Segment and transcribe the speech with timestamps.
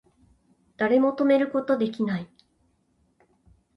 [0.77, 2.29] 誰も止めること出来ない